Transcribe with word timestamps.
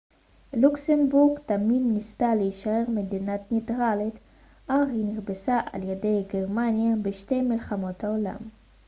לוקסמבורג 0.53 1.39
תמיד 1.39 1.81
ניסתה 1.85 2.35
להישאר 2.35 2.81
מדינה 2.87 3.35
ניטרלית 3.51 4.19
אך 4.67 4.89
היא 4.89 5.05
נכבשה 5.05 5.59
על 5.71 5.83
ידי 5.83 6.23
גרמניה 6.31 6.95
בשתי 7.01 7.41
מלחמות 7.41 8.03
העולם 8.03 8.37